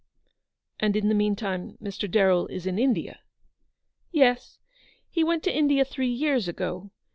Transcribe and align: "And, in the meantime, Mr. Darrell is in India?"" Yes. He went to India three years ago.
"And, 0.79 0.95
in 0.95 1.09
the 1.09 1.13
meantime, 1.13 1.77
Mr. 1.79 2.09
Darrell 2.09 2.47
is 2.47 2.65
in 2.65 2.79
India?"" 2.79 3.19
Yes. 4.11 4.57
He 5.11 5.23
went 5.23 5.43
to 5.43 5.55
India 5.55 5.85
three 5.85 6.09
years 6.09 6.47
ago. 6.47 6.89